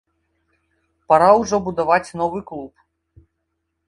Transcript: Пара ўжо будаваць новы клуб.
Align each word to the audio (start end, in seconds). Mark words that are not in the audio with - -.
Пара 1.11 1.27
ўжо 1.41 1.59
будаваць 1.67 2.15
новы 2.21 2.39
клуб. 2.53 2.73